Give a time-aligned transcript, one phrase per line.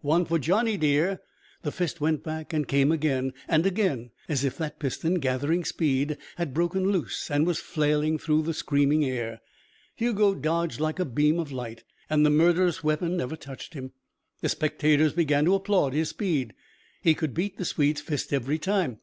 [0.00, 1.20] "One for Johnny dear!"
[1.64, 6.16] The fist went back and came again and again, as if that piston, gathering speed,
[6.36, 9.42] had broken loose and was flailing through the screaming air.
[9.94, 13.92] Hugo dodged like a beam of light, and the murderous weapon never touched him.
[14.40, 16.54] The spectators began to applaud his speed.
[17.02, 18.98] He could beat the Swede's fist every time.